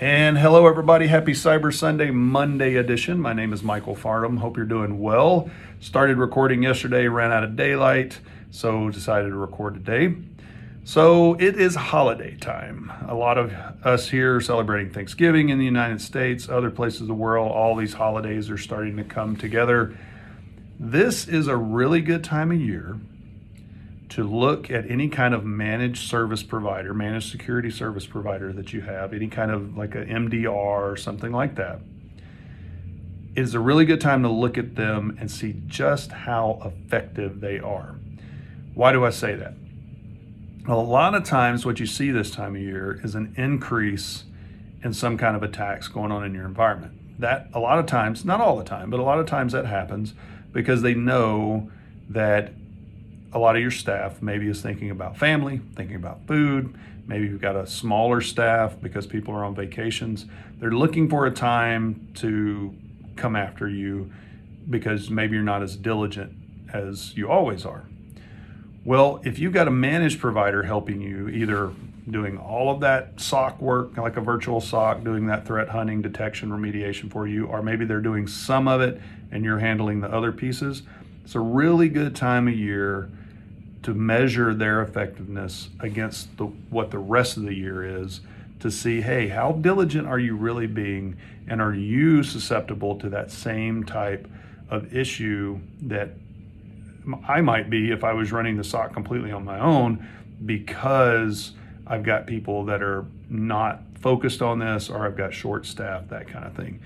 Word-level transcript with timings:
And 0.00 0.38
hello, 0.38 0.68
everybody. 0.68 1.08
Happy 1.08 1.32
Cyber 1.32 1.74
Sunday, 1.74 2.12
Monday 2.12 2.76
edition. 2.76 3.20
My 3.20 3.32
name 3.32 3.52
is 3.52 3.64
Michael 3.64 3.96
Farnham. 3.96 4.36
Hope 4.36 4.56
you're 4.56 4.64
doing 4.64 5.00
well. 5.00 5.50
Started 5.80 6.18
recording 6.18 6.62
yesterday, 6.62 7.08
ran 7.08 7.32
out 7.32 7.42
of 7.42 7.56
daylight, 7.56 8.20
so 8.52 8.90
decided 8.90 9.30
to 9.30 9.34
record 9.34 9.74
today. 9.74 10.14
So 10.84 11.34
it 11.40 11.56
is 11.56 11.74
holiday 11.74 12.36
time. 12.36 12.92
A 13.08 13.14
lot 13.16 13.38
of 13.38 13.52
us 13.82 14.08
here 14.08 14.40
celebrating 14.40 14.92
Thanksgiving 14.92 15.48
in 15.48 15.58
the 15.58 15.64
United 15.64 16.00
States, 16.00 16.48
other 16.48 16.70
places 16.70 17.00
of 17.00 17.08
the 17.08 17.14
world, 17.14 17.50
all 17.50 17.74
these 17.74 17.94
holidays 17.94 18.50
are 18.50 18.56
starting 18.56 18.96
to 18.98 19.04
come 19.04 19.34
together. 19.34 19.98
This 20.78 21.26
is 21.26 21.48
a 21.48 21.56
really 21.56 22.02
good 22.02 22.22
time 22.22 22.52
of 22.52 22.60
year 22.60 23.00
to 24.10 24.24
look 24.24 24.70
at 24.70 24.90
any 24.90 25.08
kind 25.08 25.34
of 25.34 25.44
managed 25.44 26.08
service 26.08 26.42
provider, 26.42 26.94
managed 26.94 27.30
security 27.30 27.70
service 27.70 28.06
provider 28.06 28.52
that 28.52 28.72
you 28.72 28.80
have, 28.80 29.12
any 29.12 29.28
kind 29.28 29.50
of 29.50 29.76
like 29.76 29.94
a 29.94 30.04
MDR 30.04 30.48
or 30.48 30.96
something 30.96 31.32
like 31.32 31.56
that, 31.56 31.80
is 33.36 33.54
a 33.54 33.60
really 33.60 33.84
good 33.84 34.00
time 34.00 34.22
to 34.22 34.28
look 34.28 34.56
at 34.56 34.74
them 34.76 35.16
and 35.20 35.30
see 35.30 35.62
just 35.66 36.10
how 36.10 36.60
effective 36.64 37.40
they 37.40 37.58
are. 37.58 37.96
Why 38.74 38.92
do 38.92 39.04
I 39.04 39.10
say 39.10 39.34
that? 39.34 39.54
A 40.66 40.74
lot 40.74 41.14
of 41.14 41.24
times, 41.24 41.64
what 41.64 41.80
you 41.80 41.86
see 41.86 42.10
this 42.10 42.30
time 42.30 42.54
of 42.54 42.60
year 42.60 43.00
is 43.02 43.14
an 43.14 43.34
increase 43.36 44.24
in 44.82 44.92
some 44.92 45.16
kind 45.16 45.34
of 45.34 45.42
attacks 45.42 45.88
going 45.88 46.12
on 46.12 46.24
in 46.24 46.34
your 46.34 46.44
environment. 46.44 46.92
That 47.20 47.48
a 47.52 47.58
lot 47.58 47.78
of 47.78 47.86
times, 47.86 48.24
not 48.24 48.40
all 48.40 48.56
the 48.56 48.64
time, 48.64 48.90
but 48.90 49.00
a 49.00 49.02
lot 49.02 49.18
of 49.18 49.26
times 49.26 49.52
that 49.52 49.66
happens 49.66 50.14
because 50.52 50.82
they 50.82 50.94
know 50.94 51.70
that 52.08 52.52
a 53.32 53.38
lot 53.38 53.56
of 53.56 53.62
your 53.62 53.70
staff 53.70 54.22
maybe 54.22 54.48
is 54.48 54.62
thinking 54.62 54.90
about 54.90 55.16
family, 55.16 55.60
thinking 55.76 55.96
about 55.96 56.26
food. 56.26 56.74
Maybe 57.06 57.26
you've 57.26 57.40
got 57.40 57.56
a 57.56 57.66
smaller 57.66 58.20
staff 58.20 58.76
because 58.80 59.06
people 59.06 59.34
are 59.34 59.44
on 59.44 59.54
vacations. 59.54 60.26
They're 60.58 60.70
looking 60.70 61.08
for 61.08 61.26
a 61.26 61.30
time 61.30 62.08
to 62.16 62.74
come 63.16 63.36
after 63.36 63.68
you 63.68 64.12
because 64.68 65.10
maybe 65.10 65.34
you're 65.34 65.44
not 65.44 65.62
as 65.62 65.76
diligent 65.76 66.32
as 66.72 67.16
you 67.16 67.30
always 67.30 67.64
are. 67.64 67.84
Well, 68.84 69.20
if 69.24 69.38
you've 69.38 69.52
got 69.52 69.68
a 69.68 69.70
managed 69.70 70.20
provider 70.20 70.62
helping 70.62 71.00
you, 71.00 71.28
either 71.28 71.72
doing 72.10 72.38
all 72.38 72.70
of 72.70 72.80
that 72.80 73.20
SOC 73.20 73.60
work, 73.60 73.96
like 73.96 74.16
a 74.16 74.20
virtual 74.20 74.60
SOC, 74.60 75.04
doing 75.04 75.26
that 75.26 75.46
threat 75.46 75.68
hunting, 75.68 76.00
detection, 76.00 76.50
remediation 76.50 77.10
for 77.10 77.26
you, 77.26 77.46
or 77.46 77.62
maybe 77.62 77.84
they're 77.84 78.00
doing 78.00 78.26
some 78.26 78.66
of 78.68 78.80
it 78.80 79.00
and 79.30 79.44
you're 79.44 79.58
handling 79.58 80.00
the 80.00 80.08
other 80.08 80.32
pieces, 80.32 80.82
it's 81.28 81.34
a 81.34 81.40
really 81.40 81.90
good 81.90 82.16
time 82.16 82.48
of 82.48 82.54
year 82.54 83.10
to 83.82 83.92
measure 83.92 84.54
their 84.54 84.80
effectiveness 84.80 85.68
against 85.78 86.34
the, 86.38 86.46
what 86.46 86.90
the 86.90 86.98
rest 86.98 87.36
of 87.36 87.42
the 87.42 87.52
year 87.52 88.02
is 88.02 88.22
to 88.60 88.70
see, 88.70 89.02
hey, 89.02 89.28
how 89.28 89.52
diligent 89.52 90.08
are 90.08 90.18
you 90.18 90.34
really 90.34 90.66
being, 90.66 91.18
and 91.46 91.60
are 91.60 91.74
you 91.74 92.22
susceptible 92.22 92.98
to 93.00 93.10
that 93.10 93.30
same 93.30 93.84
type 93.84 94.26
of 94.70 94.96
issue 94.96 95.60
that 95.82 96.12
I 97.28 97.42
might 97.42 97.68
be 97.68 97.90
if 97.90 98.04
I 98.04 98.14
was 98.14 98.32
running 98.32 98.56
the 98.56 98.64
SOC 98.64 98.94
completely 98.94 99.30
on 99.30 99.44
my 99.44 99.60
own 99.60 100.08
because 100.46 101.52
I've 101.86 102.04
got 102.04 102.26
people 102.26 102.64
that 102.64 102.82
are 102.82 103.04
not 103.28 103.82
focused 104.00 104.40
on 104.40 104.60
this 104.60 104.88
or 104.88 105.04
I've 105.04 105.18
got 105.18 105.34
short 105.34 105.66
staff, 105.66 106.08
that 106.08 106.26
kind 106.26 106.46
of 106.46 106.54
thing. 106.54 106.80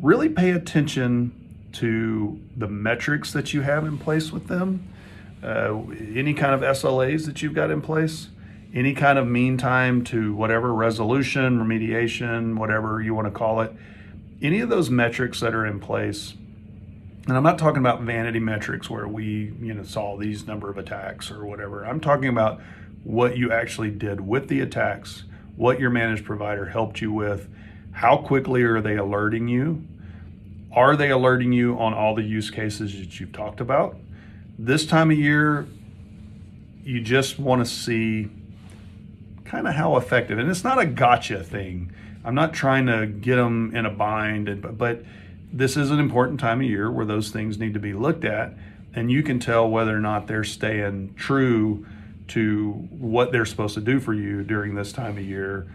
Really 0.00 0.30
pay 0.30 0.52
attention 0.52 1.43
to 1.74 2.40
the 2.56 2.68
metrics 2.68 3.32
that 3.32 3.52
you 3.52 3.62
have 3.62 3.84
in 3.84 3.98
place 3.98 4.32
with 4.32 4.48
them 4.48 4.88
uh, 5.44 5.78
any 6.14 6.32
kind 6.32 6.54
of 6.54 6.62
SLAs 6.62 7.26
that 7.26 7.42
you've 7.42 7.54
got 7.54 7.70
in 7.70 7.82
place, 7.82 8.28
any 8.72 8.94
kind 8.94 9.18
of 9.18 9.26
mean 9.26 9.58
time 9.58 10.02
to 10.04 10.34
whatever 10.34 10.72
resolution, 10.72 11.58
remediation, 11.58 12.56
whatever 12.56 13.00
you 13.02 13.14
want 13.14 13.26
to 13.26 13.30
call 13.30 13.60
it, 13.60 13.70
any 14.40 14.60
of 14.60 14.70
those 14.70 14.88
metrics 14.88 15.40
that 15.40 15.54
are 15.54 15.66
in 15.66 15.78
place. 15.78 16.34
And 17.26 17.36
I'm 17.36 17.42
not 17.42 17.58
talking 17.58 17.78
about 17.78 18.00
vanity 18.02 18.40
metrics 18.40 18.88
where 18.88 19.06
we, 19.06 19.52
you 19.60 19.74
know, 19.74 19.82
saw 19.82 20.16
these 20.16 20.46
number 20.46 20.70
of 20.70 20.78
attacks 20.78 21.30
or 21.30 21.44
whatever. 21.44 21.84
I'm 21.84 22.00
talking 22.00 22.28
about 22.28 22.60
what 23.02 23.36
you 23.36 23.52
actually 23.52 23.90
did 23.90 24.20
with 24.20 24.48
the 24.48 24.60
attacks, 24.60 25.24
what 25.56 25.78
your 25.78 25.90
managed 25.90 26.24
provider 26.24 26.66
helped 26.66 27.02
you 27.02 27.12
with, 27.12 27.48
how 27.92 28.16
quickly 28.16 28.62
are 28.62 28.80
they 28.80 28.96
alerting 28.96 29.46
you? 29.46 29.86
Are 30.74 30.96
they 30.96 31.10
alerting 31.10 31.52
you 31.52 31.78
on 31.78 31.94
all 31.94 32.14
the 32.14 32.22
use 32.22 32.50
cases 32.50 32.98
that 32.98 33.20
you've 33.20 33.32
talked 33.32 33.60
about? 33.60 33.96
this 34.58 34.86
time 34.86 35.10
of 35.10 35.18
year, 35.18 35.66
you 36.84 37.00
just 37.00 37.38
want 37.38 37.64
to 37.64 37.70
see 37.70 38.30
kind 39.44 39.66
of 39.66 39.74
how 39.74 39.96
effective, 39.96 40.38
and 40.38 40.50
it's 40.50 40.64
not 40.64 40.78
a 40.78 40.86
gotcha 40.86 41.42
thing. 41.42 41.92
I'm 42.24 42.34
not 42.34 42.54
trying 42.54 42.86
to 42.86 43.06
get 43.06 43.36
them 43.36 43.74
in 43.74 43.86
a 43.86 43.90
bind, 43.90 44.48
and, 44.48 44.78
but 44.78 45.04
this 45.52 45.76
is 45.76 45.90
an 45.90 45.98
important 45.98 46.40
time 46.40 46.60
of 46.60 46.66
year 46.66 46.90
where 46.90 47.06
those 47.06 47.30
things 47.30 47.58
need 47.58 47.74
to 47.74 47.80
be 47.80 47.92
looked 47.92 48.24
at, 48.24 48.54
and 48.94 49.10
you 49.10 49.22
can 49.22 49.38
tell 49.38 49.68
whether 49.68 49.96
or 49.96 50.00
not 50.00 50.26
they're 50.26 50.44
staying 50.44 51.14
true 51.14 51.86
to 52.28 52.72
what 52.90 53.32
they're 53.32 53.44
supposed 53.44 53.74
to 53.74 53.80
do 53.80 54.00
for 54.00 54.14
you 54.14 54.42
during 54.42 54.74
this 54.74 54.92
time 54.92 55.18
of 55.18 55.24
year. 55.24 55.66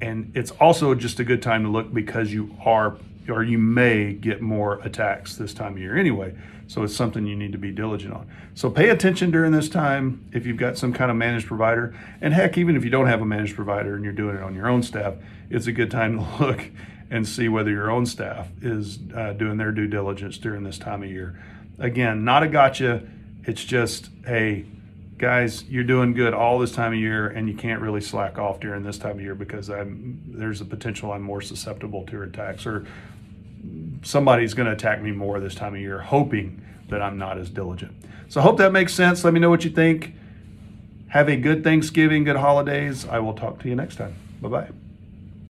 And 0.00 0.32
it's 0.34 0.50
also 0.52 0.94
just 0.94 1.20
a 1.20 1.24
good 1.24 1.42
time 1.42 1.62
to 1.64 1.68
look 1.68 1.92
because 1.92 2.32
you 2.32 2.54
are 2.64 2.96
or 3.28 3.42
you 3.42 3.58
may 3.58 4.12
get 4.12 4.40
more 4.40 4.80
attacks 4.82 5.36
this 5.36 5.52
time 5.52 5.72
of 5.72 5.78
year 5.78 5.96
anyway. 5.96 6.34
So 6.68 6.82
it's 6.82 6.96
something 6.96 7.26
you 7.26 7.36
need 7.36 7.52
to 7.52 7.58
be 7.58 7.70
diligent 7.70 8.12
on. 8.12 8.28
So 8.54 8.70
pay 8.70 8.88
attention 8.88 9.30
during 9.30 9.52
this 9.52 9.68
time 9.68 10.28
if 10.32 10.46
you've 10.46 10.56
got 10.56 10.76
some 10.76 10.92
kind 10.92 11.10
of 11.10 11.16
managed 11.16 11.46
provider. 11.46 11.94
And 12.20 12.34
heck, 12.34 12.58
even 12.58 12.76
if 12.76 12.84
you 12.84 12.90
don't 12.90 13.06
have 13.06 13.20
a 13.20 13.24
managed 13.24 13.54
provider 13.54 13.94
and 13.94 14.04
you're 14.04 14.12
doing 14.12 14.36
it 14.36 14.42
on 14.42 14.54
your 14.54 14.68
own 14.68 14.82
staff, 14.82 15.14
it's 15.48 15.66
a 15.66 15.72
good 15.72 15.90
time 15.90 16.18
to 16.18 16.24
look 16.44 16.70
and 17.10 17.26
see 17.26 17.48
whether 17.48 17.70
your 17.70 17.90
own 17.90 18.04
staff 18.04 18.48
is 18.62 18.98
uh, 19.14 19.32
doing 19.32 19.58
their 19.58 19.70
due 19.70 19.86
diligence 19.86 20.38
during 20.38 20.64
this 20.64 20.78
time 20.78 21.02
of 21.04 21.10
year. 21.10 21.40
Again, 21.78 22.24
not 22.24 22.42
a 22.42 22.48
gotcha. 22.48 23.02
It's 23.44 23.64
just, 23.64 24.08
hey, 24.24 24.64
guys, 25.18 25.64
you're 25.64 25.84
doing 25.84 26.12
good 26.12 26.34
all 26.34 26.58
this 26.58 26.72
time 26.72 26.92
of 26.92 26.98
year, 26.98 27.28
and 27.28 27.48
you 27.48 27.54
can't 27.54 27.80
really 27.80 28.00
slack 28.00 28.38
off 28.38 28.60
during 28.60 28.82
this 28.82 28.98
time 28.98 29.12
of 29.12 29.20
year 29.20 29.34
because 29.34 29.70
I'm 29.70 30.22
there's 30.26 30.60
a 30.60 30.64
potential 30.64 31.12
I'm 31.12 31.22
more 31.22 31.40
susceptible 31.40 32.04
to 32.06 32.22
attacks, 32.22 32.66
or 32.66 32.86
somebody's 34.02 34.54
going 34.54 34.66
to 34.66 34.72
attack 34.72 35.02
me 35.02 35.12
more 35.12 35.40
this 35.40 35.54
time 35.54 35.74
of 35.74 35.80
year, 35.80 36.00
hoping 36.00 36.64
that 36.88 37.02
I'm 37.02 37.18
not 37.18 37.38
as 37.38 37.50
diligent. 37.50 37.92
So 38.28 38.40
I 38.40 38.44
hope 38.44 38.58
that 38.58 38.72
makes 38.72 38.94
sense. 38.94 39.24
Let 39.24 39.34
me 39.34 39.40
know 39.40 39.50
what 39.50 39.64
you 39.64 39.70
think. 39.70 40.14
Have 41.08 41.28
a 41.28 41.36
good 41.36 41.64
Thanksgiving, 41.64 42.24
good 42.24 42.36
holidays. 42.36 43.06
I 43.06 43.20
will 43.20 43.34
talk 43.34 43.60
to 43.60 43.68
you 43.68 43.74
next 43.74 43.96
time. 43.96 44.14
Bye 44.40 44.48
bye. 44.48 44.85